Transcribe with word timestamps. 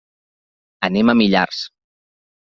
Anem 0.87 1.13
a 1.13 1.15
Millars. 1.21 1.61